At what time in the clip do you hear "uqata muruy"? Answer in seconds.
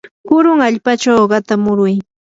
1.25-1.95